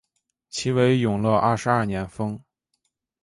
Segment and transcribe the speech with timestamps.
[0.49, 2.41] 其为永乐二十二年封。